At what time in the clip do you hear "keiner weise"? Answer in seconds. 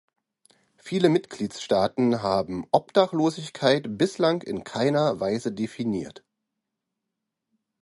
4.63-5.51